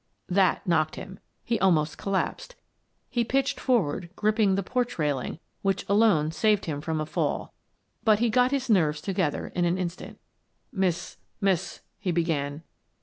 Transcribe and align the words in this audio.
That 0.29 0.65
knocked 0.65 0.95
him. 0.95 1.19
He 1.43 1.59
almost 1.59 1.99
collapsed. 1.99 2.55
He 3.07 3.23
pitched 3.23 3.59
forward, 3.59 4.09
gripping 4.15 4.55
the 4.55 4.63
porch 4.63 4.97
railing, 4.97 5.37
which 5.61 5.87
alone 5.87 6.31
saved 6.31 6.65
him 6.65 6.81
from 6.81 6.99
a 6.99 7.05
fall. 7.05 7.53
But 8.03 8.17
he 8.17 8.25
had 8.25 8.33
got 8.33 8.49
his 8.49 8.67
nerves 8.67 8.99
together 8.99 9.49
in 9.53 9.63
an 9.63 9.77
instant" 9.77 10.19
Miss— 10.73 11.17
Miss 11.39 11.81
—"he 11.99 12.11
began. 12.11 12.63